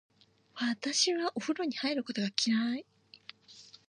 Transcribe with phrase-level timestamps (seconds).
[0.55, 2.85] 私はお風呂に入ることが嫌い。